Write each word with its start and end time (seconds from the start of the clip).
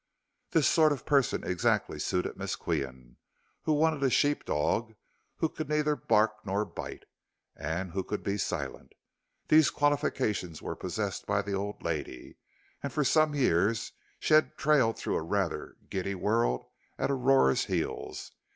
This 0.49 0.67
sort 0.67 0.91
of 0.91 1.05
person 1.05 1.43
exactly 1.43 1.99
suited 1.99 2.35
Miss 2.35 2.55
Qian, 2.55 3.17
who 3.65 3.73
wanted 3.73 4.01
a 4.01 4.09
sheep 4.09 4.45
dog 4.45 4.95
who 5.35 5.47
could 5.47 5.69
neither 5.69 5.95
bark 5.95 6.43
nor 6.43 6.65
bite, 6.65 7.05
and 7.55 7.91
who 7.91 8.03
could 8.03 8.23
be 8.23 8.39
silent. 8.39 8.93
These 9.49 9.69
qualifications 9.69 10.59
were 10.59 10.75
possessed 10.75 11.27
by 11.27 11.43
the 11.43 11.53
old 11.53 11.83
lady, 11.83 12.37
and 12.81 12.91
for 12.91 13.03
some 13.03 13.35
years 13.35 13.91
she 14.19 14.33
had 14.33 14.57
trailed 14.57 14.97
through 14.97 15.17
a 15.17 15.21
rather 15.21 15.77
giddy 15.87 16.15
world 16.15 16.65
at 16.97 17.11
Aurora's 17.11 17.65
heels. 17.65 18.31